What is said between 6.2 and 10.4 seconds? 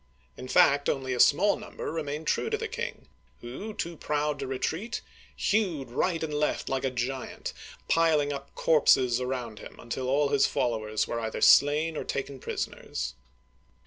and left like a giant, piling up corpses around him until all